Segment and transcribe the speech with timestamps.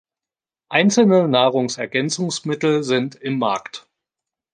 [0.69, 3.87] Einzelne Nahrungsergänzungsmittel sind im Markt.